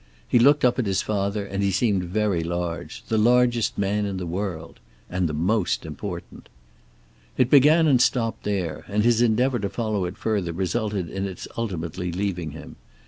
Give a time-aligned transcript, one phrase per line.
[0.27, 3.03] He looked up at his father, and he seemed very large.
[3.03, 4.79] The largest man in the world.
[5.11, 6.49] And the most important.
[7.37, 11.47] It began and stopped there, and his endeavor to follow it further resulted in its
[11.55, 12.77] ultimately leaving him.